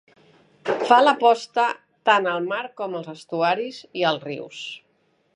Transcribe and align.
Fa 0.91 0.95
la 1.01 1.11
posta 1.23 1.65
tant 2.09 2.29
al 2.31 2.47
mar 2.53 2.61
com 2.81 2.95
als 3.01 3.11
estuaris 3.13 3.83
i 4.01 4.07
els 4.13 4.25
rius. 4.31 4.63